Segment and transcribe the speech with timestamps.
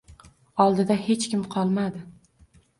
[0.65, 2.05] Oldida hech kim qolmadi.